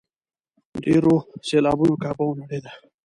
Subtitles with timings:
[0.83, 1.15] ډېرو
[1.47, 2.71] سېلابونو کعبه ونړېده.